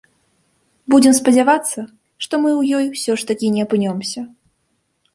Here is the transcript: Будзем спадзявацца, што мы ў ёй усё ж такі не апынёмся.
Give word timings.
Будзем 0.93 1.13
спадзявацца, 1.19 1.79
што 2.25 2.33
мы 2.43 2.49
ў 2.59 2.81
ёй 2.81 2.85
усё 2.99 3.13
ж 3.23 3.31
такі 3.33 3.55
не 3.59 3.71
апынёмся. 3.71 4.29